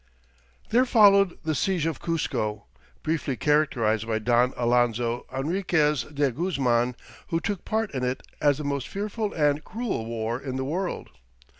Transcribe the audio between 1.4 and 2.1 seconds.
the siege of